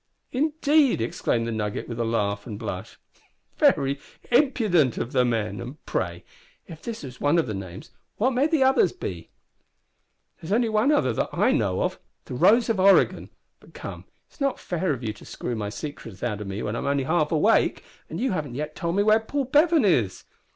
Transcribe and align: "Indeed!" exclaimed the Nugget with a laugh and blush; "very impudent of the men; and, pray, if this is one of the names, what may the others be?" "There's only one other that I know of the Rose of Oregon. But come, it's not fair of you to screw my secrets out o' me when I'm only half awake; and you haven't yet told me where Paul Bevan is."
"Indeed!" 0.31 0.99
exclaimed 0.99 1.45
the 1.45 1.51
Nugget 1.51 1.87
with 1.87 1.99
a 1.99 2.03
laugh 2.03 2.47
and 2.47 2.57
blush; 2.57 2.97
"very 3.59 3.99
impudent 4.31 4.97
of 4.97 5.11
the 5.11 5.23
men; 5.23 5.61
and, 5.61 5.85
pray, 5.85 6.23
if 6.65 6.81
this 6.81 7.03
is 7.03 7.21
one 7.21 7.37
of 7.37 7.45
the 7.45 7.53
names, 7.53 7.91
what 8.17 8.31
may 8.31 8.47
the 8.47 8.63
others 8.63 8.91
be?" 8.93 9.29
"There's 10.41 10.51
only 10.51 10.69
one 10.69 10.91
other 10.91 11.13
that 11.13 11.29
I 11.31 11.51
know 11.51 11.83
of 11.83 11.99
the 12.25 12.33
Rose 12.33 12.67
of 12.67 12.79
Oregon. 12.79 13.29
But 13.59 13.75
come, 13.75 14.05
it's 14.27 14.41
not 14.41 14.59
fair 14.59 14.91
of 14.91 15.03
you 15.03 15.13
to 15.13 15.23
screw 15.23 15.55
my 15.55 15.69
secrets 15.69 16.23
out 16.23 16.41
o' 16.41 16.45
me 16.45 16.63
when 16.63 16.75
I'm 16.75 16.87
only 16.87 17.03
half 17.03 17.31
awake; 17.31 17.83
and 18.09 18.19
you 18.19 18.31
haven't 18.31 18.55
yet 18.55 18.75
told 18.75 18.95
me 18.95 19.03
where 19.03 19.19
Paul 19.19 19.45
Bevan 19.45 19.85
is." 19.85 20.23